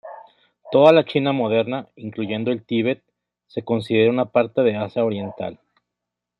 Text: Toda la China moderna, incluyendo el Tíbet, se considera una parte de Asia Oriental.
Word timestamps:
Toda 0.71 0.93
la 0.93 1.05
China 1.05 1.31
moderna, 1.31 1.87
incluyendo 1.95 2.49
el 2.51 2.65
Tíbet, 2.65 3.03
se 3.45 3.63
considera 3.63 4.09
una 4.09 4.25
parte 4.31 4.63
de 4.63 4.75
Asia 4.75 5.05
Oriental. 5.05 5.59